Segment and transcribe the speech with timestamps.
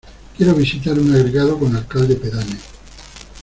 [0.35, 2.57] Quiero visitar un agregado con alcalde pedáneo.